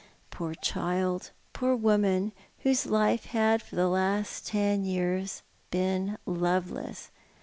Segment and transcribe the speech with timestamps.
[0.31, 7.11] Poor child, poor woman, whose life had, for the last ten years, been loveless!